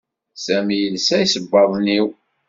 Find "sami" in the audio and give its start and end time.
0.45-0.75